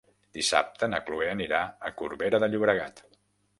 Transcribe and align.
Dissabte 0.37 0.89
na 0.93 1.01
Chloé 1.09 1.27
anirà 1.35 1.61
a 1.89 1.93
Corbera 2.01 2.43
de 2.45 2.53
Llobregat. 2.55 3.07